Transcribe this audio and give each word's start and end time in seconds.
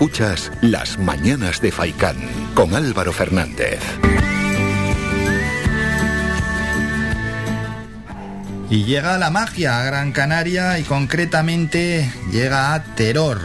Escuchas 0.00 0.50
Las 0.62 0.98
Mañanas 0.98 1.60
de 1.60 1.70
Faicán 1.70 2.16
con 2.54 2.74
Álvaro 2.74 3.12
Fernández. 3.12 3.80
Y 8.70 8.84
llega 8.84 9.18
la 9.18 9.28
magia 9.28 9.78
a 9.78 9.84
Gran 9.84 10.12
Canaria 10.12 10.78
y 10.78 10.84
concretamente 10.84 12.10
llega 12.32 12.72
a 12.72 12.82
Terror, 12.82 13.42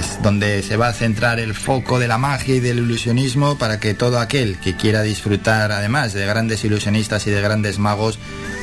es 0.00 0.22
donde 0.22 0.62
se 0.62 0.78
va 0.78 0.88
a 0.88 0.94
centrar 0.94 1.40
el 1.40 1.52
foco 1.52 1.98
de 1.98 2.08
la 2.08 2.16
magia 2.16 2.54
y 2.54 2.60
del 2.60 2.78
ilusionismo 2.78 3.58
para 3.58 3.78
que 3.78 3.92
todo 3.92 4.18
aquel 4.18 4.56
que 4.60 4.76
quiera 4.76 5.02
disfrutar 5.02 5.72
además 5.72 6.14
de 6.14 6.24
grandes 6.24 6.64
ilusionistas 6.64 7.26
y 7.26 7.32
de 7.32 7.42
grandes 7.42 7.78
magos 7.78 8.18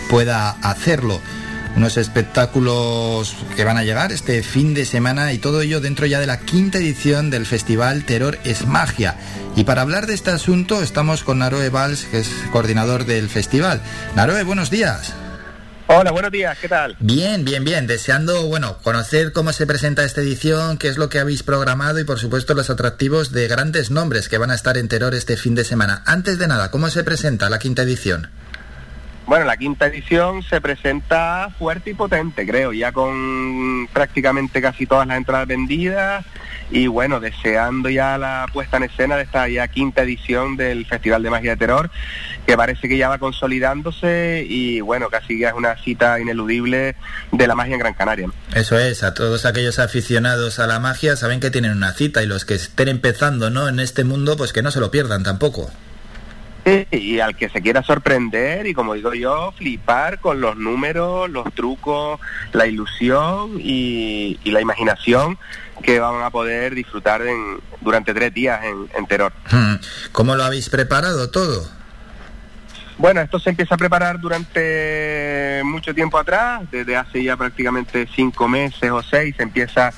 pueda 0.09 0.49
hacerlo. 0.49 1.21
Unos 1.75 1.97
espectáculos 1.97 3.35
que 3.57 3.65
van 3.65 3.77
a 3.77 3.83
llegar 3.83 4.13
este 4.13 4.41
fin 4.43 4.73
de 4.73 4.85
semana 4.85 5.33
y 5.33 5.39
todo 5.39 5.61
ello 5.61 5.81
dentro 5.81 6.05
ya 6.05 6.21
de 6.21 6.25
la 6.25 6.39
quinta 6.39 6.77
edición 6.77 7.29
del 7.29 7.45
festival 7.45 8.05
Terror 8.05 8.39
es 8.45 8.65
Magia. 8.65 9.17
Y 9.57 9.65
para 9.65 9.81
hablar 9.81 10.07
de 10.07 10.13
este 10.13 10.31
asunto 10.31 10.81
estamos 10.81 11.23
con 11.23 11.39
Naroe 11.39 11.69
Valls, 11.69 12.05
que 12.05 12.19
es 12.19 12.29
coordinador 12.53 13.05
del 13.05 13.29
festival. 13.29 13.81
Naroe, 14.15 14.43
buenos 14.43 14.69
días. 14.69 15.13
Hola, 15.87 16.11
buenos 16.11 16.31
días, 16.31 16.57
¿qué 16.59 16.67
tal? 16.67 16.95
Bien, 16.99 17.45
bien, 17.45 17.63
bien. 17.63 17.85
Deseando, 17.85 18.47
bueno, 18.47 18.79
conocer 18.81 19.33
cómo 19.33 19.53
se 19.53 19.67
presenta 19.67 20.03
esta 20.03 20.21
edición, 20.21 20.77
qué 20.77 20.87
es 20.87 20.97
lo 20.97 21.09
que 21.09 21.19
habéis 21.19 21.43
programado 21.43 21.99
y, 21.99 22.05
por 22.05 22.19
supuesto, 22.19 22.55
los 22.55 22.71
atractivos 22.71 23.31
de 23.31 23.47
grandes 23.47 23.91
nombres 23.91 24.27
que 24.27 24.39
van 24.39 24.49
a 24.49 24.55
estar 24.55 24.77
en 24.77 24.87
Terror 24.87 25.13
este 25.13 25.37
fin 25.37 25.53
de 25.53 25.63
semana. 25.63 26.01
Antes 26.07 26.39
de 26.39 26.47
nada, 26.47 26.71
¿cómo 26.71 26.89
se 26.89 27.03
presenta 27.03 27.49
la 27.51 27.59
quinta 27.59 27.83
edición? 27.83 28.31
Bueno, 29.27 29.45
la 29.45 29.57
quinta 29.57 29.87
edición 29.87 30.43
se 30.43 30.61
presenta 30.61 31.49
fuerte 31.57 31.89
y 31.89 31.93
potente, 31.95 32.45
creo, 32.45 32.73
ya 32.73 32.91
con 32.91 33.87
prácticamente 33.91 34.61
casi 34.61 34.85
todas 34.85 35.07
las 35.07 35.17
entradas 35.17 35.47
vendidas 35.47 36.23
y 36.69 36.85
bueno, 36.85 37.19
deseando 37.19 37.89
ya 37.89 38.19
la 38.19 38.45
puesta 38.53 38.77
en 38.77 38.83
escena 38.83 39.15
de 39.15 39.23
esta 39.23 39.47
ya 39.47 39.67
quinta 39.67 40.03
edición 40.03 40.57
del 40.57 40.85
Festival 40.85 41.23
de 41.23 41.29
Magia 41.31 41.51
de 41.51 41.57
Terror, 41.57 41.89
que 42.45 42.55
parece 42.55 42.87
que 42.87 42.97
ya 42.97 43.09
va 43.09 43.17
consolidándose 43.17 44.45
y 44.47 44.81
bueno, 44.81 45.09
casi 45.09 45.39
ya 45.39 45.49
es 45.49 45.55
una 45.55 45.75
cita 45.77 46.19
ineludible 46.19 46.95
de 47.31 47.47
la 47.47 47.55
magia 47.55 47.73
en 47.73 47.79
Gran 47.79 47.93
Canaria. 47.95 48.29
Eso 48.53 48.77
es, 48.77 49.01
a 49.01 49.15
todos 49.15 49.45
aquellos 49.45 49.79
aficionados 49.79 50.59
a 50.59 50.67
la 50.67 50.79
magia 50.79 51.15
saben 51.15 51.39
que 51.39 51.49
tienen 51.49 51.71
una 51.71 51.93
cita 51.93 52.21
y 52.21 52.27
los 52.27 52.45
que 52.45 52.53
estén 52.53 52.89
empezando 52.89 53.49
¿no? 53.49 53.67
en 53.67 53.79
este 53.79 54.03
mundo, 54.03 54.37
pues 54.37 54.53
que 54.53 54.61
no 54.61 54.69
se 54.69 54.79
lo 54.79 54.91
pierdan 54.91 55.23
tampoco. 55.23 55.71
Y 56.91 57.19
al 57.19 57.35
que 57.35 57.49
se 57.49 57.61
quiera 57.61 57.83
sorprender 57.83 58.65
y 58.65 58.73
como 58.73 58.95
digo 58.95 59.13
yo, 59.13 59.53
flipar 59.55 60.19
con 60.19 60.41
los 60.41 60.57
números, 60.57 61.29
los 61.29 61.53
trucos, 61.53 62.19
la 62.53 62.65
ilusión 62.65 63.59
y, 63.59 64.39
la 64.45 64.61
imaginación 64.61 65.37
que 65.83 65.99
van 65.99 66.23
a 66.23 66.29
poder 66.31 66.73
disfrutar 66.73 67.21
en, 67.21 67.59
durante 67.81 68.13
tres 68.13 68.33
días 68.33 68.63
en, 68.63 68.89
en 68.97 69.05
Terror. 69.05 69.33
Hmm. 69.51 69.75
¿Cómo 70.11 70.35
lo 70.35 70.43
habéis 70.43 70.69
preparado 70.69 71.29
todo? 71.29 71.69
Bueno, 72.97 73.19
esto 73.19 73.39
se 73.39 73.49
empieza 73.49 73.75
a 73.75 73.77
preparar 73.77 74.19
durante 74.21 75.61
mucho 75.65 75.93
tiempo 75.93 76.17
atrás, 76.17 76.61
desde 76.71 76.95
hace 76.95 77.21
ya 77.21 77.35
prácticamente 77.35 78.07
cinco 78.15 78.47
meses 78.47 78.89
o 78.89 79.03
seis, 79.03 79.35
se 79.35 79.43
empieza 79.43 79.91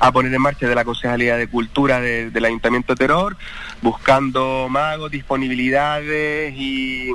a 0.00 0.10
poner 0.10 0.34
en 0.34 0.42
marcha 0.42 0.66
de 0.66 0.74
la 0.74 0.84
Concejalía 0.84 1.36
de 1.36 1.46
Cultura 1.46 2.00
del 2.00 2.44
Ayuntamiento 2.44 2.94
de 2.94 2.98
Terror, 2.98 3.36
buscando 3.82 4.66
magos, 4.68 5.12
disponibilidades 5.12 6.52
y, 6.56 7.12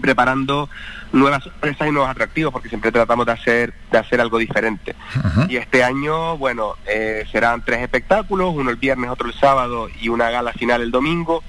preparando 0.00 0.68
nuevas 1.12 1.44
sorpresas 1.44 1.86
y 1.86 1.92
nuevos 1.92 2.10
atractivos, 2.10 2.52
porque 2.52 2.68
siempre 2.68 2.90
tratamos 2.90 3.26
de 3.26 3.32
hacer, 3.32 3.74
de 3.92 3.98
hacer 3.98 4.20
algo 4.20 4.38
diferente. 4.38 4.96
Y 5.48 5.56
este 5.56 5.84
año, 5.84 6.38
bueno, 6.38 6.74
eh, 6.86 7.24
serán 7.30 7.62
tres 7.64 7.80
espectáculos, 7.80 8.54
uno 8.54 8.70
el 8.70 8.76
viernes, 8.76 9.10
otro 9.10 9.28
el 9.28 9.34
sábado 9.34 9.88
y 10.00 10.08
una 10.08 10.30
gala 10.30 10.52
final 10.52 10.80
el 10.80 10.90
domingo 10.90 11.44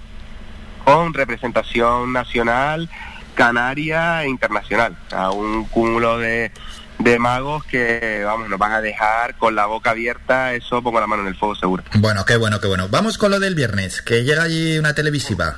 con 0.86 1.14
representación 1.14 2.14
nacional, 2.14 2.90
canaria 3.34 4.24
e 4.24 4.30
internacional. 4.30 4.96
A 5.12 5.32
un 5.32 5.66
cúmulo 5.66 6.20
de, 6.20 6.52
de 7.00 7.20
magos 7.20 7.66
que, 7.66 8.22
vamos, 8.24 8.48
nos 8.48 8.60
van 8.60 8.72
a 8.72 8.82
dejar 8.82 9.36
con 9.36 9.56
la 9.56 9.66
boca 9.66 9.92
abierta, 9.92 10.54
eso 10.54 10.82
pongo 10.82 11.00
la 11.00 11.08
mano 11.08 11.24
en 11.24 11.30
el 11.30 11.36
fuego 11.36 11.56
seguro. 11.56 11.84
Bueno, 11.96 12.24
qué 12.26 12.38
bueno, 12.38 12.62
qué 12.62 12.68
bueno. 12.68 12.88
Vamos 12.90 13.18
con 13.18 13.32
lo 13.32 13.40
del 13.40 13.56
viernes, 13.56 14.02
que 14.02 14.24
llega 14.24 14.44
allí 14.44 14.78
una 14.78 14.94
televisiva. 14.94 15.58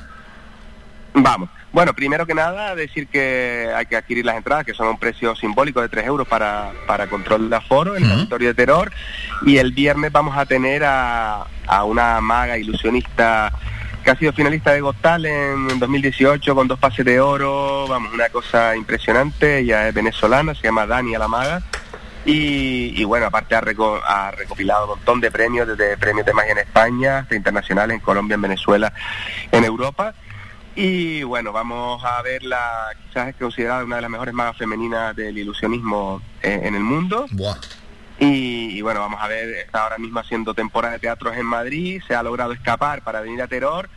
Vamos. 1.14 1.50
Bueno, 1.70 1.92
primero 1.94 2.26
que 2.26 2.34
nada, 2.34 2.74
decir 2.74 3.08
que 3.08 3.70
hay 3.76 3.84
que 3.84 3.96
adquirir 3.96 4.24
las 4.24 4.36
entradas, 4.36 4.64
que 4.64 4.72
son 4.72 4.86
a 4.86 4.90
un 4.90 4.98
precio 4.98 5.36
simbólico 5.36 5.82
de 5.82 5.88
3 5.90 6.06
euros 6.06 6.26
para, 6.26 6.72
para 6.86 7.08
control 7.08 7.50
de 7.50 7.56
aforo 7.56 7.96
en 7.96 8.04
el 8.04 8.10
territorio 8.10 8.48
de 8.48 8.54
terror. 8.54 8.92
Y 9.44 9.58
el 9.58 9.72
viernes 9.72 10.10
vamos 10.10 10.36
a 10.38 10.46
tener 10.46 10.84
a, 10.84 11.46
a 11.66 11.84
una 11.84 12.20
maga 12.22 12.56
ilusionista 12.56 13.52
ha 14.10 14.16
sido 14.16 14.32
finalista 14.32 14.72
de 14.72 14.80
Gostal 14.80 15.26
en 15.26 15.78
2018 15.78 16.54
con 16.54 16.66
dos 16.66 16.78
pases 16.78 17.04
de 17.04 17.20
oro, 17.20 17.86
vamos, 17.88 18.12
una 18.14 18.28
cosa 18.30 18.74
impresionante, 18.74 19.58
ella 19.58 19.88
es 19.88 19.94
venezolana, 19.94 20.54
se 20.54 20.62
llama 20.62 20.86
Dani 20.86 21.14
Alamaga. 21.14 21.62
Y, 22.24 23.02
bueno, 23.04 23.26
aparte 23.26 23.54
ha, 23.54 23.58
ha, 23.58 24.30
recopilado 24.32 24.84
un 24.84 24.90
montón 24.90 25.20
de 25.20 25.30
premios, 25.30 25.66
desde 25.66 25.96
premios 25.96 26.26
de 26.26 26.34
magia 26.34 26.52
en 26.52 26.58
España 26.58 27.18
hasta 27.18 27.34
internacionales 27.34 27.94
en 27.94 28.00
Colombia, 28.00 28.34
en 28.34 28.42
Venezuela, 28.42 28.92
en 29.50 29.64
Europa. 29.64 30.14
Y 30.74 31.22
bueno, 31.22 31.52
vamos 31.52 32.04
a 32.04 32.20
verla, 32.22 32.90
quizás 33.06 33.28
es 33.28 33.36
considerada 33.36 33.82
una 33.82 33.96
de 33.96 34.02
las 34.02 34.10
mejores 34.10 34.34
magas 34.34 34.58
femeninas 34.58 35.16
del 35.16 35.38
ilusionismo 35.38 36.20
eh, 36.42 36.60
en 36.64 36.74
el 36.74 36.82
mundo. 36.82 37.26
Y, 38.20 38.80
bueno, 38.82 39.00
vamos 39.00 39.20
a 39.22 39.28
ver, 39.28 39.48
está 39.50 39.84
ahora 39.84 39.98
mismo 39.98 40.18
haciendo 40.18 40.52
temporada 40.52 40.94
de 40.94 41.00
teatros 41.00 41.36
en 41.36 41.46
Madrid, 41.46 42.02
se 42.06 42.14
ha 42.14 42.22
logrado 42.22 42.52
escapar 42.52 43.02
para 43.02 43.20
venir 43.20 43.40
a 43.42 43.46
Terror 43.46 43.88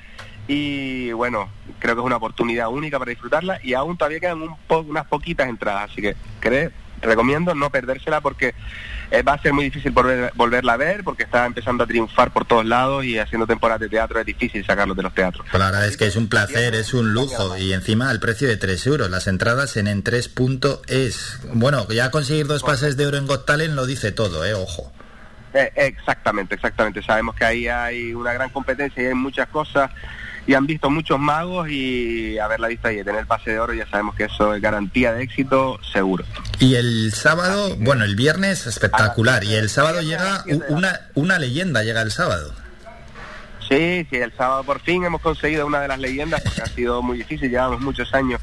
y 0.47 1.11
bueno, 1.13 1.49
creo 1.79 1.95
que 1.95 2.01
es 2.01 2.05
una 2.05 2.17
oportunidad 2.17 2.69
única 2.69 2.99
para 2.99 3.09
disfrutarla 3.09 3.59
y 3.63 3.73
aún 3.73 3.97
todavía 3.97 4.19
quedan 4.19 4.41
un 4.41 4.55
unas 4.69 5.05
poquitas 5.07 5.47
entradas, 5.47 5.91
así 5.91 6.01
que 6.01 6.15
creo, 6.39 6.71
recomiendo 7.01 7.55
no 7.55 7.69
perdérsela 7.69 8.21
porque 8.21 8.53
eh, 9.11 9.23
va 9.23 9.33
a 9.33 9.41
ser 9.41 9.53
muy 9.53 9.65
difícil 9.65 9.91
volverla 9.91 10.73
a 10.73 10.77
ver 10.77 11.03
porque 11.03 11.23
está 11.23 11.45
empezando 11.45 11.83
a 11.83 11.87
triunfar 11.87 12.31
por 12.31 12.45
todos 12.45 12.65
lados 12.65 13.03
y 13.05 13.19
haciendo 13.19 13.45
temporadas 13.47 13.81
de 13.81 13.89
teatro 13.89 14.19
es 14.19 14.25
difícil 14.25 14.65
sacarlos 14.65 14.95
de 14.95 15.03
los 15.03 15.13
teatros. 15.13 15.45
Pues 15.49 15.59
la 15.59 15.71
verdad 15.71 15.87
es 15.87 15.97
que 15.97 16.05
es 16.05 16.15
un 16.15 16.29
placer, 16.29 16.75
es 16.75 16.93
un 16.93 17.13
lujo 17.13 17.57
y 17.57 17.73
encima 17.73 18.09
al 18.09 18.19
precio 18.19 18.47
de 18.47 18.57
3 18.57 18.87
euros. 18.87 19.09
Las 19.09 19.27
entradas 19.27 19.77
en 19.77 19.87
en 19.87 20.03
3.es. 20.03 21.39
Bueno, 21.53 21.87
ya 21.89 22.11
conseguir 22.11 22.47
dos 22.47 22.63
pases 22.63 22.97
de 22.97 23.05
oro 23.05 23.17
en 23.17 23.27
Got 23.27 23.45
Talent 23.45 23.73
lo 23.73 23.85
dice 23.85 24.11
todo, 24.11 24.45
eh, 24.45 24.53
ojo. 24.53 24.91
Eh, 25.53 25.71
exactamente, 25.75 26.55
exactamente. 26.55 27.03
Sabemos 27.03 27.35
que 27.35 27.45
ahí 27.45 27.67
hay 27.67 28.13
una 28.13 28.33
gran 28.33 28.49
competencia 28.49 29.03
y 29.03 29.07
hay 29.07 29.13
muchas 29.13 29.47
cosas 29.49 29.91
y 30.47 30.53
han 30.53 30.65
visto 30.65 30.89
muchos 30.89 31.19
magos 31.19 31.69
y 31.69 32.37
a 32.39 32.47
ver 32.47 32.59
la 32.59 32.67
vista 32.67 32.91
y 32.91 33.03
tener 33.03 33.25
pase 33.25 33.51
de 33.51 33.59
oro 33.59 33.73
ya 33.73 33.87
sabemos 33.87 34.15
que 34.15 34.25
eso 34.25 34.53
es 34.55 34.61
garantía 34.61 35.13
de 35.13 35.23
éxito 35.23 35.79
seguro. 35.93 36.25
Y 36.59 36.75
el 36.75 37.11
sábado, 37.13 37.75
bueno, 37.79 38.03
el 38.03 38.15
viernes 38.15 38.65
espectacular 38.65 39.43
y 39.43 39.53
el 39.55 39.69
sábado 39.69 40.01
llega 40.01 40.43
una, 40.69 41.01
una 41.15 41.39
leyenda, 41.39 41.83
llega 41.83 42.01
el 42.01 42.11
sábado. 42.11 42.53
Sí, 43.69 44.05
sí, 44.09 44.17
el 44.17 44.33
sábado 44.33 44.63
por 44.63 44.81
fin 44.81 45.03
hemos 45.05 45.21
conseguido 45.21 45.65
una 45.65 45.79
de 45.79 45.87
las 45.87 45.99
leyendas 45.99 46.41
porque 46.41 46.61
ha 46.61 46.65
sido 46.65 47.01
muy 47.01 47.19
difícil, 47.19 47.49
llevamos 47.49 47.79
muchos 47.79 48.13
años 48.13 48.41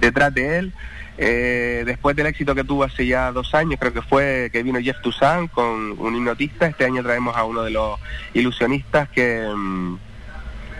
detrás 0.00 0.32
de 0.34 0.58
él. 0.58 0.72
Eh, 1.20 1.82
después 1.84 2.14
del 2.14 2.26
éxito 2.26 2.54
que 2.54 2.62
tuvo 2.62 2.84
hace 2.84 3.04
ya 3.04 3.32
dos 3.32 3.52
años, 3.52 3.80
creo 3.80 3.92
que 3.92 4.02
fue 4.02 4.50
que 4.52 4.62
vino 4.62 4.78
Jeff 4.78 5.02
Toussaint 5.02 5.50
con 5.50 5.98
un 5.98 6.14
hipnotista, 6.14 6.68
este 6.68 6.84
año 6.84 7.02
traemos 7.02 7.36
a 7.36 7.42
uno 7.42 7.62
de 7.62 7.70
los 7.70 7.98
ilusionistas 8.34 9.08
que... 9.08 9.50
Mm, 9.52 10.07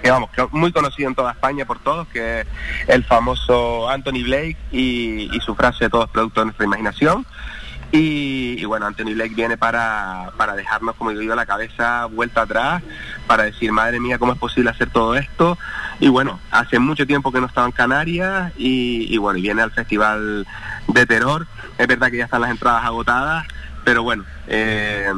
que 0.03 0.11
vamos, 0.11 0.31
muy 0.53 0.73
conocido 0.73 1.09
en 1.09 1.15
toda 1.15 1.33
España 1.33 1.65
por 1.65 1.79
todos, 1.79 2.07
que 2.09 2.41
es 2.41 2.47
el 2.89 3.05
famoso 3.05 3.89
Anthony 3.89 4.23
Blake 4.25 4.57
y, 4.73 5.29
su 5.45 5.55
frase 5.55 5.89
todo 5.89 6.05
es 6.05 6.11
producto 6.11 6.41
de 6.41 6.47
nuestra 6.47 6.67
imaginación. 6.67 7.25
Y, 7.91 8.63
bueno, 8.67 8.85
Anthony 8.85 9.15
Blake 9.15 9.35
viene 9.35 9.57
para, 9.57 10.31
para 10.37 10.55
dejarnos, 10.55 10.95
como 10.97 11.11
digo 11.11 11.35
la 11.35 11.47
cabeza 11.47 12.05
vuelta 12.05 12.43
atrás, 12.43 12.83
para 13.27 13.45
decir, 13.45 13.73
madre 13.73 13.99
mía, 13.99 14.19
¿cómo 14.19 14.33
es 14.33 14.39
posible 14.39 14.69
hacer 14.69 14.91
todo 14.91 15.17
esto? 15.17 15.57
Y 15.99 16.09
bueno, 16.09 16.39
hace 16.51 16.79
mucho 16.79 17.07
tiempo 17.07 17.33
que 17.33 17.41
no 17.41 17.47
estaba 17.47 17.67
en 17.67 17.73
Canarias 17.73 18.53
y, 18.59 19.17
bueno, 19.17 19.39
y 19.39 19.43
viene 19.43 19.63
al 19.63 19.71
Festival 19.71 20.47
de 20.87 21.07
Terror. 21.07 21.47
Es 21.79 21.87
verdad 21.87 22.11
que 22.11 22.19
ya 22.19 22.25
están 22.25 22.43
las 22.43 22.51
entradas 22.51 22.85
agotadas, 22.85 23.47
pero 23.85 24.03
bueno, 24.03 24.25
eh, 24.49 25.11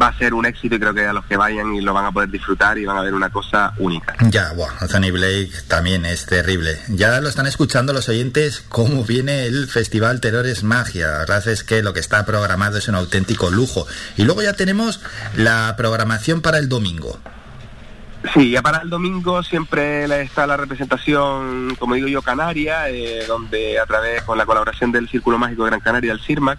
va 0.00 0.08
a 0.08 0.18
ser 0.18 0.34
un 0.34 0.46
éxito 0.46 0.76
y 0.76 0.78
creo 0.78 0.94
que 0.94 1.06
a 1.06 1.12
los 1.12 1.24
que 1.26 1.36
vayan 1.36 1.74
y 1.74 1.80
lo 1.80 1.92
van 1.92 2.06
a 2.06 2.12
poder 2.12 2.30
disfrutar 2.30 2.78
y 2.78 2.84
van 2.84 2.96
a 2.96 3.02
ver 3.02 3.14
una 3.14 3.30
cosa 3.30 3.72
única. 3.78 4.14
Ya, 4.28 4.52
bueno, 4.54 4.72
Anthony 4.80 5.10
Blake 5.12 5.52
también 5.68 6.04
es 6.06 6.26
terrible. 6.26 6.78
Ya 6.88 7.20
lo 7.20 7.28
están 7.28 7.46
escuchando 7.46 7.92
los 7.92 8.08
oyentes 8.08 8.64
cómo 8.68 9.04
viene 9.04 9.46
el 9.46 9.66
Festival 9.68 10.20
Terrores 10.20 10.62
Magia. 10.62 11.08
La 11.08 11.18
verdad 11.18 11.48
es 11.48 11.64
que 11.64 11.82
lo 11.82 11.92
que 11.92 12.00
está 12.00 12.24
programado 12.26 12.78
es 12.78 12.88
un 12.88 12.94
auténtico 12.94 13.50
lujo. 13.50 13.86
Y 14.16 14.24
luego 14.24 14.42
ya 14.42 14.54
tenemos 14.54 15.00
la 15.36 15.74
programación 15.76 16.40
para 16.40 16.58
el 16.58 16.68
domingo. 16.68 17.18
Sí, 18.32 18.50
ya 18.50 18.62
para 18.62 18.78
el 18.78 18.88
domingo 18.88 19.42
siempre 19.42 20.04
está 20.22 20.46
la 20.46 20.56
representación, 20.56 21.76
como 21.78 21.94
digo 21.94 22.08
yo, 22.08 22.22
canaria, 22.22 22.88
eh, 22.88 23.24
donde 23.28 23.78
a 23.78 23.84
través, 23.84 24.22
con 24.22 24.38
la 24.38 24.46
colaboración 24.46 24.92
del 24.92 25.08
Círculo 25.08 25.36
Mágico 25.36 25.64
de 25.64 25.70
Gran 25.70 25.80
Canaria, 25.80 26.12
el 26.12 26.20
CIRMAC, 26.20 26.58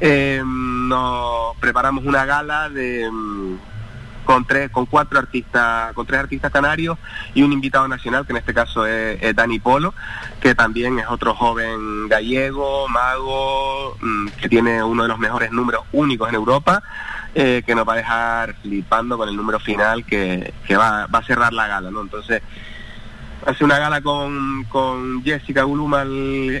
eh, 0.00 0.42
nos 0.44 1.56
preparamos 1.56 2.04
una 2.04 2.24
gala 2.24 2.68
de 2.68 3.08
mm, 3.10 3.56
con 4.24 4.44
tres, 4.44 4.70
con 4.70 4.86
cuatro 4.86 5.18
artistas, 5.18 5.92
con 5.94 6.06
tres 6.06 6.20
artistas 6.20 6.52
canarios 6.52 6.98
y 7.34 7.42
un 7.42 7.52
invitado 7.52 7.88
nacional, 7.88 8.26
que 8.26 8.32
en 8.32 8.36
este 8.36 8.52
caso 8.52 8.86
es, 8.86 9.34
Dani 9.34 9.58
Polo, 9.58 9.94
que 10.40 10.54
también 10.54 10.98
es 10.98 11.06
otro 11.08 11.34
joven 11.34 12.08
gallego, 12.08 12.88
mago, 12.88 13.96
mm, 14.00 14.28
que 14.40 14.48
tiene 14.48 14.82
uno 14.82 15.04
de 15.04 15.08
los 15.08 15.18
mejores 15.18 15.50
números 15.50 15.84
únicos 15.92 16.28
en 16.28 16.34
Europa. 16.34 16.82
Eh, 17.34 17.62
que 17.64 17.74
nos 17.74 17.86
va 17.86 17.92
a 17.92 17.96
dejar 17.96 18.54
flipando 18.62 19.18
con 19.18 19.28
el 19.28 19.36
número 19.36 19.60
final 19.60 20.04
que, 20.04 20.52
va, 20.72 21.06
va 21.06 21.18
a 21.18 21.22
cerrar 21.22 21.52
la 21.52 21.68
gala, 21.68 21.90
¿no? 21.90 22.00
Entonces, 22.00 22.42
hace 23.48 23.64
una 23.64 23.78
gala 23.78 24.02
con, 24.02 24.64
con 24.64 25.24
Jessica 25.24 25.62
Gulumal, 25.62 26.08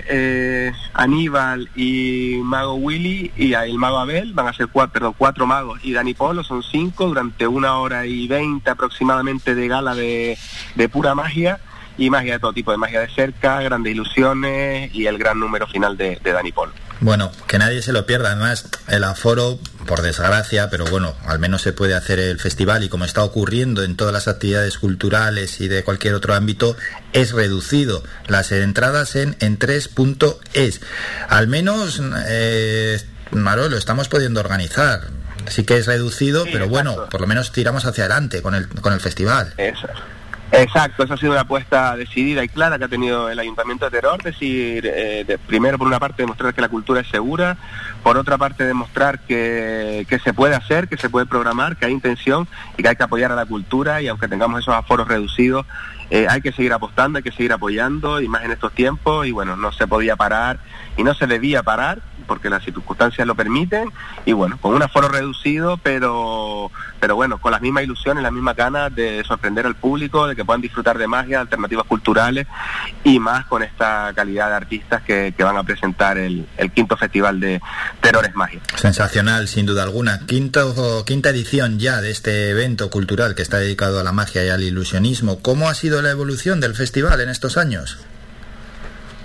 eh, 0.08 0.72
Aníbal 0.94 1.68
y 1.76 2.40
Mago 2.42 2.76
Willy 2.76 3.30
y 3.36 3.52
el 3.52 3.76
Mago 3.76 3.98
Abel, 3.98 4.32
van 4.32 4.48
a 4.48 4.54
ser 4.54 4.68
cuatro, 4.68 4.92
perdón, 4.94 5.14
cuatro 5.18 5.46
magos 5.46 5.80
y 5.82 5.92
Dani 5.92 6.14
Polo, 6.14 6.42
son 6.42 6.62
cinco 6.62 7.06
durante 7.06 7.46
una 7.46 7.76
hora 7.76 8.06
y 8.06 8.26
veinte 8.26 8.70
aproximadamente 8.70 9.54
de 9.54 9.68
gala 9.68 9.94
de, 9.94 10.38
de 10.76 10.88
pura 10.88 11.14
magia 11.14 11.60
y 11.98 12.08
magia 12.08 12.34
de 12.34 12.38
todo 12.38 12.54
tipo, 12.54 12.70
de 12.70 12.78
magia 12.78 13.00
de 13.00 13.08
cerca, 13.08 13.60
grandes 13.60 13.92
ilusiones 13.92 14.94
y 14.94 15.04
el 15.04 15.18
gran 15.18 15.38
número 15.38 15.66
final 15.66 15.94
de, 15.94 16.16
de 16.16 16.32
Dani 16.32 16.52
Polo. 16.52 16.72
Bueno, 17.00 17.30
que 17.46 17.58
nadie 17.58 17.80
se 17.82 17.92
lo 17.92 18.06
pierda. 18.06 18.32
Además, 18.32 18.66
el 18.88 19.04
aforo, 19.04 19.58
por 19.86 20.02
desgracia, 20.02 20.68
pero 20.68 20.84
bueno, 20.86 21.14
al 21.26 21.38
menos 21.38 21.62
se 21.62 21.72
puede 21.72 21.94
hacer 21.94 22.18
el 22.18 22.40
festival 22.40 22.82
y 22.82 22.88
como 22.88 23.04
está 23.04 23.22
ocurriendo 23.22 23.84
en 23.84 23.96
todas 23.96 24.12
las 24.12 24.26
actividades 24.26 24.78
culturales 24.78 25.60
y 25.60 25.68
de 25.68 25.84
cualquier 25.84 26.14
otro 26.14 26.34
ámbito, 26.34 26.76
es 27.12 27.32
reducido. 27.32 28.02
Las 28.26 28.50
entradas 28.50 29.14
en, 29.16 29.36
en 29.40 29.58
3.es. 29.58 30.80
Al 31.28 31.46
menos, 31.46 32.02
eh, 32.26 33.00
Maro, 33.30 33.68
lo 33.68 33.76
estamos 33.76 34.08
pudiendo 34.08 34.40
organizar. 34.40 35.02
Sí 35.46 35.64
que 35.64 35.78
es 35.78 35.86
reducido, 35.86 36.44
pero 36.52 36.68
bueno, 36.68 37.08
por 37.08 37.20
lo 37.20 37.26
menos 37.26 37.52
tiramos 37.52 37.86
hacia 37.86 38.04
adelante 38.04 38.42
con 38.42 38.54
el, 38.54 38.68
con 38.68 38.92
el 38.92 39.00
festival. 39.00 39.54
Eso. 39.56 39.88
Exacto, 40.50 41.02
esa 41.02 41.14
ha 41.14 41.16
sido 41.18 41.32
una 41.32 41.42
apuesta 41.42 41.94
decidida 41.94 42.42
y 42.42 42.48
clara 42.48 42.78
que 42.78 42.84
ha 42.84 42.88
tenido 42.88 43.28
el 43.28 43.38
Ayuntamiento 43.38 43.84
de 43.84 43.90
Teror, 43.90 44.22
decir, 44.22 44.90
eh, 44.90 45.38
primero 45.46 45.76
por 45.76 45.86
una 45.86 46.00
parte 46.00 46.22
demostrar 46.22 46.54
que 46.54 46.62
la 46.62 46.70
cultura 46.70 47.02
es 47.02 47.08
segura, 47.08 47.58
por 48.02 48.16
otra 48.16 48.38
parte 48.38 48.64
demostrar 48.64 49.20
que, 49.20 50.06
que, 50.08 50.18
se 50.18 50.32
puede 50.32 50.54
hacer, 50.54 50.88
que 50.88 50.96
se 50.96 51.10
puede 51.10 51.26
programar, 51.26 51.76
que 51.76 51.84
hay 51.84 51.92
intención 51.92 52.48
y 52.78 52.82
que 52.82 52.88
hay 52.88 52.96
que 52.96 53.02
apoyar 53.02 53.30
a 53.30 53.36
la 53.36 53.44
cultura 53.44 54.00
y 54.00 54.08
aunque 54.08 54.26
tengamos 54.26 54.60
esos 54.60 54.74
aforos 54.74 55.06
reducidos, 55.06 55.66
eh, 56.10 56.26
hay 56.28 56.40
que 56.40 56.52
seguir 56.52 56.72
apostando, 56.72 57.18
hay 57.18 57.22
que 57.22 57.32
seguir 57.32 57.52
apoyando 57.52 58.20
y 58.20 58.28
más 58.28 58.44
en 58.44 58.52
estos 58.52 58.72
tiempos 58.72 59.26
y 59.26 59.32
bueno, 59.32 59.56
no 59.56 59.72
se 59.72 59.86
podía 59.86 60.16
parar 60.16 60.58
y 60.96 61.04
no 61.04 61.14
se 61.14 61.26
debía 61.26 61.62
parar 61.62 62.00
porque 62.28 62.50
las 62.50 62.62
circunstancias 62.62 63.26
lo 63.26 63.34
permiten 63.34 63.90
y 64.24 64.32
bueno, 64.32 64.58
con 64.60 64.74
un 64.74 64.82
aforo 64.82 65.08
reducido, 65.08 65.78
pero, 65.78 66.70
pero 67.00 67.16
bueno, 67.16 67.38
con 67.38 67.50
las 67.50 67.62
mismas 67.62 67.84
ilusiones, 67.84 68.22
las 68.22 68.32
mismas 68.32 68.54
ganas 68.54 68.94
de 68.94 69.24
sorprender 69.24 69.66
al 69.66 69.74
público, 69.74 70.28
de 70.28 70.36
que 70.36 70.44
puedan 70.44 70.60
disfrutar 70.60 70.98
de 70.98 71.06
magia, 71.06 71.40
alternativas 71.40 71.86
culturales 71.86 72.46
y 73.02 73.18
más 73.18 73.46
con 73.46 73.62
esta 73.62 74.12
calidad 74.14 74.50
de 74.50 74.54
artistas 74.54 75.02
que, 75.02 75.34
van 75.38 75.56
a 75.56 75.64
presentar 75.64 76.18
el, 76.18 76.46
quinto 76.74 76.94
festival 76.96 77.40
de 77.40 77.62
Terrores 78.02 78.34
Magia. 78.34 78.60
Sensacional, 78.74 79.48
sin 79.48 79.64
duda 79.64 79.82
alguna. 79.82 80.26
Quinto, 80.26 81.04
quinta 81.06 81.30
edición 81.30 81.78
ya 81.78 82.02
de 82.02 82.10
este 82.10 82.50
evento 82.50 82.90
cultural 82.90 83.34
que 83.34 83.40
está 83.40 83.56
dedicado 83.56 83.98
a 83.98 84.04
la 84.04 84.12
magia 84.12 84.44
y 84.44 84.50
al 84.50 84.62
ilusionismo. 84.62 85.40
¿Cómo 85.40 85.70
ha 85.70 85.74
sido 85.74 85.97
la 86.02 86.10
evolución 86.10 86.60
del 86.60 86.74
festival 86.74 87.20
en 87.20 87.28
estos 87.28 87.56
años? 87.56 87.98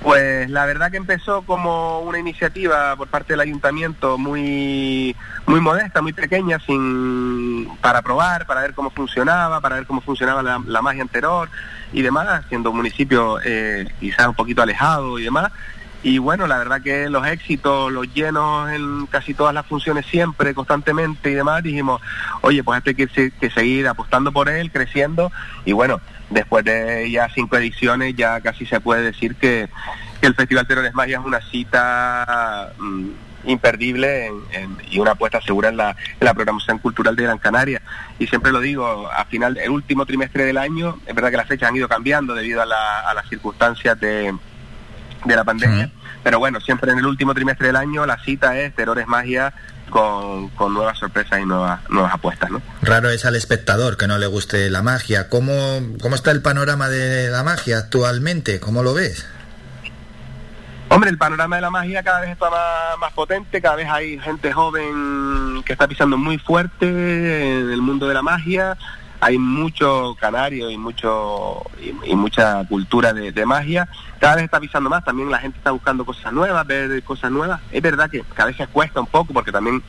Pues 0.03 0.49
la 0.49 0.65
verdad 0.65 0.91
que 0.91 0.97
empezó 0.97 1.43
como 1.43 2.01
una 2.01 2.19
iniciativa 2.19 2.93
por 2.97 3.07
parte 3.07 3.33
del 3.33 3.39
ayuntamiento 3.39 4.17
muy 4.17 5.15
muy 5.45 5.61
modesta, 5.61 6.01
muy 6.01 6.11
pequeña, 6.11 6.59
sin 6.59 7.69
para 7.79 8.01
probar, 8.01 8.45
para 8.45 8.61
ver 8.61 8.73
cómo 8.73 8.89
funcionaba, 8.89 9.61
para 9.61 9.77
ver 9.77 9.85
cómo 9.85 10.01
funcionaba 10.01 10.43
la, 10.43 10.81
magia 10.81 11.03
anterior 11.03 11.49
y 11.93 12.01
demás, 12.01 12.43
siendo 12.49 12.71
un 12.71 12.77
municipio 12.77 13.39
eh, 13.45 13.87
quizás 14.01 14.27
un 14.27 14.35
poquito 14.35 14.61
alejado 14.61 15.19
y 15.19 15.23
demás. 15.23 15.53
Y 16.03 16.17
bueno, 16.17 16.47
la 16.47 16.57
verdad 16.57 16.81
que 16.81 17.09
los 17.09 17.25
éxitos, 17.25 17.91
los 17.91 18.13
llenos 18.13 18.69
en 18.71 19.05
casi 19.07 19.33
todas 19.33 19.53
las 19.53 19.65
funciones 19.65 20.05
siempre, 20.05 20.53
constantemente 20.53 21.31
y 21.31 21.33
demás, 21.33 21.63
dijimos, 21.63 22.01
oye, 22.41 22.61
pues 22.63 22.77
este 22.79 22.89
hay 22.89 23.07
que, 23.07 23.31
que 23.31 23.49
seguir 23.49 23.87
apostando 23.87 24.31
por 24.33 24.49
él, 24.49 24.69
creciendo 24.69 25.31
y 25.63 25.71
bueno, 25.71 26.01
después 26.29 26.65
de 26.65 27.09
ya 27.09 27.29
cinco 27.29 27.57
ediciones 27.57 28.15
ya 28.15 28.41
casi 28.41 28.65
se 28.65 28.79
puede 28.79 29.01
decir 29.03 29.35
que, 29.35 29.69
el 30.21 30.35
Festival 30.35 30.65
Terrores 30.65 30.93
Magia 30.93 31.19
es 31.19 31.25
una 31.25 31.41
cita 31.41 32.71
mm, 32.77 33.09
imperdible 33.43 34.31
y 34.89 34.99
una 34.99 35.11
apuesta 35.11 35.41
segura 35.41 35.67
en 35.67 35.75
la, 35.75 35.95
programación 36.33 36.77
cultural 36.79 37.13
de 37.17 37.23
Gran 37.23 37.39
Canaria. 37.39 37.81
Y 38.19 38.27
siempre 38.27 38.53
lo 38.53 38.61
digo, 38.61 39.09
a 39.11 39.25
final, 39.25 39.57
el 39.57 39.69
último 39.69 40.05
trimestre 40.05 40.45
del 40.45 40.57
año, 40.57 40.97
es 41.05 41.13
verdad 41.13 41.29
que 41.29 41.35
las 41.35 41.47
fechas 41.49 41.67
han 41.67 41.75
ido 41.75 41.89
cambiando 41.89 42.33
debido 42.33 42.61
a, 42.61 42.65
las 42.65 43.27
circunstancias 43.27 43.99
de, 43.99 44.33
la 45.25 45.43
pandemia, 45.43 45.89
pero 46.23 46.39
bueno, 46.39 46.59
siempre 46.59 46.91
en 46.91 46.99
el 46.99 47.05
último 47.05 47.33
trimestre 47.33 47.67
del 47.67 47.75
año 47.75 48.05
la 48.05 48.17
cita 48.19 48.57
es 48.59 48.75
Terrores 48.75 49.07
Magia 49.07 49.53
con, 49.89 50.73
nuevas 50.73 50.97
sorpresas 50.97 51.39
y 51.39 51.45
nuevas, 51.45 51.79
nuevas 51.89 52.13
apuestas. 52.13 52.49
¿no? 52.51 52.61
Raro 52.81 53.09
es 53.09 53.25
al 53.25 53.35
espectador 53.35 53.97
que 53.97 54.07
no 54.07 54.17
le 54.17 54.27
guste 54.27 54.69
la 54.69 54.81
magia. 54.81 55.29
¿Cómo, 55.29 55.53
¿Cómo 56.01 56.15
está 56.15 56.31
el 56.31 56.41
panorama 56.41 56.89
de 56.89 57.29
la 57.29 57.43
magia 57.43 57.77
actualmente? 57.77 58.59
¿Cómo 58.59 58.83
lo 58.83 58.93
ves? 58.93 59.27
Hombre, 60.89 61.09
el 61.09 61.17
panorama 61.17 61.55
de 61.55 61.61
la 61.63 61.71
magia 61.71 62.03
cada 62.03 62.21
vez 62.21 62.29
está 62.29 62.49
más, 62.99 63.13
potente, 63.13 63.61
cada 63.61 63.75
vez 63.75 63.87
hay 63.89 64.19
gente 64.19 64.53
joven 64.53 65.63
que 65.65 65.73
está 65.73 65.87
pisando 65.87 66.17
muy 66.17 66.37
fuerte 66.37 66.85
en 66.85 67.71
el 67.71 67.81
mundo 67.81 68.07
de 68.07 68.13
la 68.13 68.21
magia, 68.21 68.77
hay 69.23 69.37
mucho 69.37 70.17
canario 70.19 70.69
y 70.69 70.77
mucho 70.77 71.63
y, 71.81 72.13
mucha 72.13 72.65
cultura 72.67 73.13
de, 73.13 73.45
magia. 73.45 73.87
Cada 74.19 74.35
vez 74.35 74.43
está 74.43 74.59
pisando 74.59 74.89
más, 74.89 75.05
también 75.05 75.31
la 75.31 75.39
gente 75.39 75.57
está 75.57 75.71
buscando 75.71 76.03
cosas 76.03 76.33
nuevas, 76.33 76.67
ver 76.67 77.01
cosas 77.03 77.31
nuevas. 77.31 77.61
Es 77.71 77.81
verdad 77.81 78.09
que, 78.09 78.21
a 78.35 78.45
veces 78.45 78.67
cuesta 78.67 78.99
un 78.99 79.07
poco 79.07 79.33
porque 79.33 79.53
también 79.53 79.81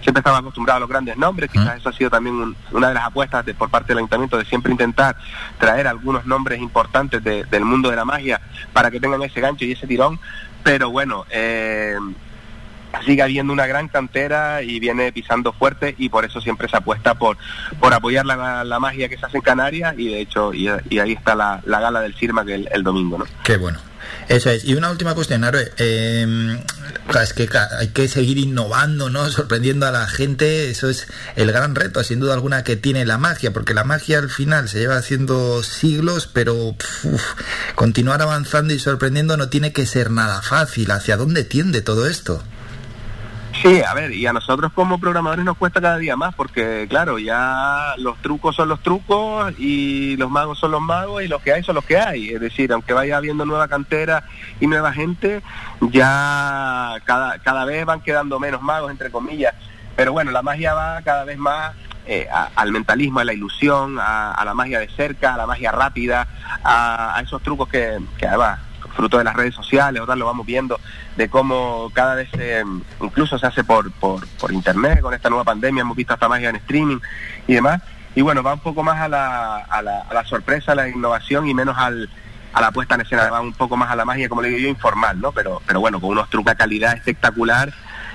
siempre 0.00 0.20
estaba 0.20 0.38
acostumbrado 0.38 0.78
a 0.78 0.80
los 0.80 0.88
grandes 0.88 1.18
nombres, 1.18 1.50
quizás 1.50 1.76
eso 1.76 1.90
ha 1.90 1.92
sido 1.92 2.08
también 2.08 2.56
una 2.70 2.88
de 2.88 2.94
las 2.94 3.04
apuestas 3.04 3.44
de, 3.44 3.52
por 3.52 3.68
parte 3.68 3.88
del 3.88 3.98
ayuntamiento 3.98 4.38
de 4.38 4.46
siempre 4.46 4.72
intentar 4.72 5.16
traer 5.58 5.86
algunos 5.86 6.24
nombres 6.24 6.58
importantes 6.58 7.22
del 7.22 7.64
mundo 7.66 7.90
de 7.90 7.96
la 7.96 8.06
magia 8.06 8.40
para 8.72 8.90
que 8.90 9.00
tengan 9.00 9.20
ese 9.22 9.42
gancho 9.42 9.66
y 9.66 9.72
ese 9.72 9.86
tirón. 9.86 10.18
Pero 10.62 10.90
bueno, 10.90 11.26
eh, 11.30 11.98
sigue 13.04 13.22
habiendo 13.22 13.52
una 13.52 13.66
gran 13.66 13.88
cantera 13.88 14.62
y 14.62 14.80
viene 14.80 15.12
pisando 15.12 15.52
fuerte 15.52 15.94
y 15.98 16.08
por 16.08 16.24
eso 16.24 16.40
siempre 16.40 16.68
se 16.68 16.76
apuesta 16.76 17.14
por, 17.14 17.36
por 17.80 17.92
apoyar 17.92 18.26
la, 18.26 18.78
magia 18.78 19.08
que 19.08 19.18
se 19.18 19.26
hace 19.26 19.38
en 19.38 19.42
Canarias 19.42 19.94
y 19.98 20.08
de 20.08 20.20
hecho 20.20 20.54
y, 20.54 20.68
ahí 20.68 21.12
está 21.12 21.34
la, 21.34 21.60
gala 21.66 22.00
del 22.00 22.14
Firma 22.14 22.44
que 22.44 22.54
el, 22.54 22.82
domingo. 22.82 23.18
¿no? 23.18 23.26
Qué 23.42 23.56
bueno. 23.56 23.78
Eso 24.28 24.50
es. 24.50 24.64
Y 24.64 24.74
una 24.74 24.90
última 24.90 25.14
cuestión, 25.14 25.44
Arue. 25.44 25.72
Em, 25.78 26.58
es 27.22 27.32
que 27.32 27.48
hay 27.78 27.88
que 27.88 28.08
seguir 28.08 28.38
innovando, 28.38 29.10
¿no? 29.10 29.28
Sorprendiendo 29.30 29.86
a 29.86 29.90
la 29.90 30.06
gente. 30.06 30.70
Eso 30.70 30.88
es 30.88 31.08
el 31.36 31.50
gran 31.50 31.74
reto, 31.74 32.02
sin 32.04 32.20
duda 32.20 32.34
alguna, 32.34 32.62
que 32.62 32.76
tiene 32.76 33.06
la 33.06 33.18
magia, 33.18 33.52
porque 33.52 33.74
la 33.74 33.84
magia 33.84 34.18
al 34.18 34.30
final 34.30 34.68
se 34.68 34.78
lleva 34.78 34.96
haciendo 34.96 35.62
siglos, 35.62 36.26
pero 36.26 36.76
continuar 37.74 38.22
avanzando 38.22 38.74
y 38.74 38.78
sorprendiendo 38.78 39.36
no 39.36 39.48
tiene 39.48 39.72
que 39.72 39.86
ser 39.86 40.10
nada 40.10 40.42
fácil. 40.42 40.90
¿Hacia 40.90 41.16
dónde 41.16 41.44
tiende 41.44 41.80
todo 41.80 42.06
esto? 42.06 42.42
Sí, 43.62 43.82
a 43.82 43.92
ver, 43.92 44.12
y 44.12 44.24
a 44.24 44.32
nosotros 44.32 44.72
como 44.72 45.00
programadores 45.00 45.44
nos 45.44 45.56
cuesta 45.56 45.80
cada 45.80 45.98
día 45.98 46.16
más 46.16 46.32
porque, 46.34 46.86
claro, 46.88 47.18
ya 47.18 47.94
los 47.96 48.16
trucos 48.18 48.54
son 48.54 48.68
los 48.68 48.80
trucos 48.82 49.52
y 49.58 50.16
los 50.16 50.30
magos 50.30 50.60
son 50.60 50.70
los 50.70 50.80
magos 50.80 51.24
y 51.24 51.28
los 51.28 51.42
que 51.42 51.52
hay 51.52 51.64
son 51.64 51.74
los 51.74 51.84
que 51.84 51.98
hay. 51.98 52.28
Es 52.28 52.40
decir, 52.40 52.72
aunque 52.72 52.92
vaya 52.92 53.16
habiendo 53.16 53.44
nueva 53.44 53.66
cantera 53.66 54.22
y 54.60 54.68
nueva 54.68 54.92
gente, 54.92 55.42
ya 55.80 56.98
cada, 57.04 57.40
cada 57.40 57.64
vez 57.64 57.84
van 57.84 58.00
quedando 58.00 58.38
menos 58.38 58.62
magos, 58.62 58.92
entre 58.92 59.10
comillas. 59.10 59.54
Pero 59.96 60.12
bueno, 60.12 60.30
la 60.30 60.42
magia 60.42 60.74
va 60.74 61.02
cada 61.02 61.24
vez 61.24 61.36
más 61.36 61.74
eh, 62.06 62.28
al 62.54 62.70
mentalismo, 62.70 63.18
a 63.18 63.24
la 63.24 63.32
ilusión, 63.32 63.98
a, 64.00 64.40
la 64.44 64.54
magia 64.54 64.78
de 64.78 64.88
cerca, 64.90 65.34
a 65.34 65.36
la 65.36 65.46
magia 65.46 65.72
rápida, 65.72 66.28
a, 66.62 67.20
esos 67.24 67.42
trucos 67.42 67.68
que, 67.68 67.98
que 68.18 68.26
además 68.28 68.60
fruto 68.94 69.18
de 69.18 69.24
las 69.24 69.34
redes 69.34 69.54
sociales, 69.54 70.00
ahora 70.00 70.16
lo 70.16 70.26
vamos 70.26 70.46
viendo, 70.46 70.80
de 71.16 71.28
cómo 71.28 71.90
cada 71.92 72.14
vez 72.14 72.28
eh, 72.38 72.64
incluso 73.00 73.38
se 73.38 73.46
hace 73.46 73.64
por, 73.64 73.90
por, 73.92 74.26
por, 74.38 74.52
internet, 74.52 75.00
con 75.00 75.14
esta 75.14 75.28
nueva 75.28 75.44
pandemia 75.44 75.82
hemos 75.82 75.96
visto 75.96 76.14
hasta 76.14 76.28
magia 76.28 76.50
en 76.50 76.56
streaming 76.56 76.98
y 77.46 77.54
demás. 77.54 77.82
Y 78.14 78.22
bueno, 78.22 78.42
va 78.42 78.54
un 78.54 78.60
poco 78.60 78.82
más 78.82 79.00
a 79.00 79.08
la, 79.08 79.56
a 79.58 79.82
la, 79.82 80.02
a 80.02 80.14
la 80.14 80.24
sorpresa, 80.24 80.72
a 80.72 80.74
la 80.74 80.88
innovación 80.88 81.46
y 81.46 81.54
menos 81.54 81.76
al, 81.78 82.10
a 82.52 82.60
la 82.60 82.72
puesta 82.72 82.94
en 82.94 83.02
escena, 83.02 83.30
va 83.30 83.40
un 83.40 83.52
poco 83.52 83.76
más 83.76 83.90
a 83.90 83.96
la 83.96 84.04
magia, 84.04 84.28
como 84.28 84.42
le 84.42 84.48
digo 84.48 84.60
yo, 84.60 84.68
informal, 84.68 85.20
¿no? 85.20 85.32
Pero, 85.32 85.62
pero 85.66 85.80
bueno, 85.80 86.00
con 86.00 86.10
unos 86.10 86.28
trucos 86.28 86.52
de 86.52 86.56
calidad 86.56 86.94
espectacular 86.94 87.72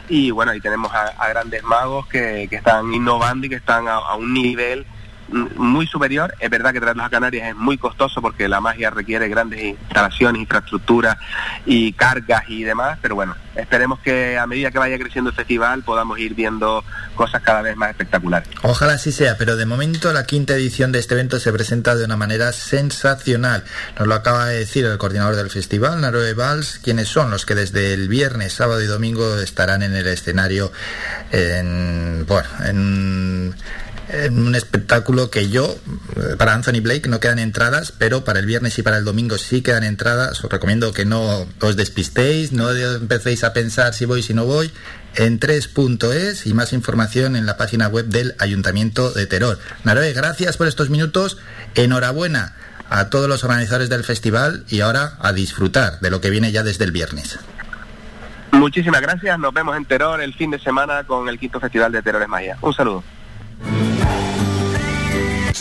y 0.10 0.32
bueno, 0.32 0.51
ahí 0.51 0.60
tenemos 0.60 0.91
a, 0.93 1.27
grandes 1.29 1.63
magos 1.63 2.08
que, 2.08 2.48
que, 2.50 2.58
están 2.58 2.93
innovando 2.93 3.46
y 3.46 3.50
que 3.50 3.55
están 3.55 3.88
a, 3.88 4.15
un 4.15 4.34
nivel 4.34 4.86
muy 5.30 5.88
superior. 5.88 6.34
Es 6.39 6.50
verdad 6.50 6.74
que 6.74 6.80
traerlos 6.80 7.06
a 7.06 7.10
Canarias 7.10 7.50
es 7.50 7.56
muy 7.56 7.77
costoso 7.77 8.22
porque 8.22 8.48
la 8.48 8.62
magia 8.62 8.89
requiere 8.89 9.27
grandes 9.27 9.62
instalaciones, 9.63 10.42
infraestructuras 10.42 11.18
y 11.65 11.94
cargas 11.94 12.44
y 12.50 12.63
demás, 12.63 13.00
pero 13.01 13.15
bueno, 13.15 13.36
esperemos 13.56 14.00
que 14.00 14.38
a 14.38 14.46
medida 14.48 14.72
que 14.72 14.80
vaya 14.80 14.98
creciendo 14.98 15.30
el 15.30 15.36
festival 15.36 15.84
podamos 15.84 16.20
ir 16.20 16.34
viendo 16.34 16.84
cosas 17.15 17.42
cada 17.42 17.62
vez 17.62 17.75
más 17.75 17.92
espectaculares. 17.92 18.50
Ojalá 18.62 18.94
así 18.94 19.12
sea, 19.12 19.38
pero 19.38 19.56
de 19.56 19.65
momento 19.65 20.12
la 20.13 20.25
quinta 20.25 20.53
edición 20.53 20.92
de 20.92 21.00
este 21.00 21.13
evento 21.13 21.39
se 21.39 21.51
presenta 21.51 21.96
de 21.96 22.06
una 22.06 22.18
manera 22.18 22.51
sensacional. 22.51 23.63
Nos 23.98 24.08
lo 24.08 24.15
acaba 24.15 24.48
de 24.48 24.60
decir 24.60 24.86
el 24.86 24.98
coordinador 24.98 25.36
del 25.36 25.50
festival, 25.50 26.01
Naroe 26.01 26.34
Valls, 26.34 26.80
quienes 26.84 27.08
son 27.08 27.32
los 27.32 27.46
que 27.46 27.56
desde 27.56 27.94
el 27.94 28.08
viernes, 28.08 28.53
sábado 28.53 28.82
y 28.82 28.88
domingo 28.88 29.39
estarán 29.39 29.84
en 29.84 29.96
el 29.96 30.08
escenario 30.08 30.72
en, 31.32 32.25
bueno, 32.27 32.50
en 32.65 33.56
un 34.31 34.53
espectáculo 34.55 35.29
que 35.29 35.50
yo, 35.50 35.75
eh, 36.15 36.36
para 36.38 36.53
Anthony 36.53 36.81
Blake 36.81 37.10
no 37.10 37.19
quedan 37.19 37.39
entradas, 37.39 37.91
pero 37.91 38.24
para 38.24 38.39
el 38.39 38.45
viernes 38.45 38.77
y 38.77 38.83
para 38.83 38.98
el 38.98 39.05
domingo 39.05 39.38
sí 39.38 39.62
quedan 39.62 39.83
entradas. 39.83 40.43
Os 40.43 40.51
recomiendo 40.51 40.91
que 40.93 41.05
no 41.05 41.48
os 41.62 41.75
despistéis, 41.75 42.51
no 42.51 42.72
empecéis 42.72 43.43
a 43.43 43.53
pensar 43.53 43.93
si 43.93 44.05
voy, 44.05 44.22
si 44.22 44.33
no 44.33 44.45
voy. 44.45 44.72
En 45.15 45.39
3.es 45.39 46.48
y 46.48 46.53
más 46.53 46.74
información 46.74 47.36
en 47.36 47.45
la 47.45 47.55
página 47.55 47.88
web 47.88 48.07
del 48.07 48.36
Ayuntamiento 48.39 49.12
de 49.12 49.27
Teror. 49.27 49.60
Naroe, 49.83 50.12
gracias 50.13 50.57
por 50.57 50.67
estos 50.67 50.89
minutos. 50.89 51.38
Enhorabuena 51.75 52.55
a 52.89 53.10
todos 53.10 53.29
los 53.29 53.43
organizadores 53.43 53.89
del 53.89 54.03
festival 54.03 54.65
y 54.69 54.81
ahora 54.81 55.13
a 55.19 55.31
disfrutar 55.33 56.00
de 56.00 56.12
lo 56.12 56.19
que 56.19 56.29
viene 56.29 56.51
ya 56.51 56.63
desde 56.63 56.86
el 56.86 56.91
viernes. 56.91 57.39
Muchísimas 58.51 59.01
gracias. 59.01 59.38
Nos 59.39 59.53
vemos 59.53 59.75
en 59.75 59.86
Teror 59.86 60.22
el 60.22 60.33
fin 60.33 60.51
de 60.51 60.60
semana 60.60 61.03
con 61.03 61.27
el 61.29 61.39
quinto 61.39 61.60
Festival 61.60 61.91
de 61.91 62.01
Terrores 62.01 62.27
Magia. 62.27 62.57
Un 62.62 62.74
saludo. 62.74 63.03